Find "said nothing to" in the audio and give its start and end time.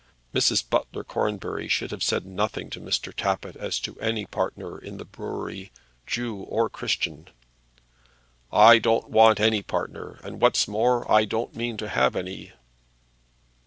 2.01-2.79